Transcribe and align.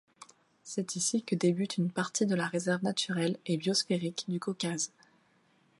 C'est 0.63 0.95
ici 0.95 1.21
que 1.21 1.35
débute 1.35 1.77
une 1.77 1.91
partie 1.91 2.25
de 2.25 2.33
la 2.33 2.47
réserve 2.47 2.83
naturelle 2.83 3.37
et 3.45 3.55
biosphérique 3.55 4.25
du 4.27 4.39
Caucase. 4.39 4.91